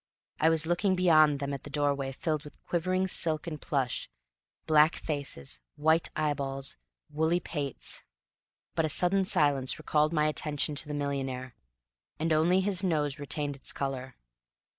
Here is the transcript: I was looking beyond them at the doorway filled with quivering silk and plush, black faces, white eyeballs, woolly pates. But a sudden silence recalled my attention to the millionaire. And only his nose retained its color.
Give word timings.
I 0.39 0.49
was 0.49 0.65
looking 0.65 0.95
beyond 0.95 1.37
them 1.39 1.53
at 1.53 1.61
the 1.61 1.69
doorway 1.69 2.11
filled 2.11 2.43
with 2.43 2.59
quivering 2.65 3.07
silk 3.07 3.45
and 3.45 3.61
plush, 3.61 4.09
black 4.65 4.95
faces, 4.95 5.59
white 5.75 6.09
eyeballs, 6.15 6.75
woolly 7.11 7.39
pates. 7.39 8.01
But 8.73 8.83
a 8.85 8.89
sudden 8.89 9.25
silence 9.25 9.77
recalled 9.77 10.11
my 10.11 10.25
attention 10.25 10.73
to 10.73 10.87
the 10.87 10.95
millionaire. 10.95 11.53
And 12.17 12.33
only 12.33 12.61
his 12.61 12.81
nose 12.83 13.19
retained 13.19 13.55
its 13.55 13.71
color. 13.71 14.15